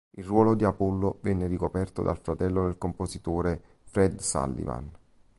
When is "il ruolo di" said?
0.17-0.63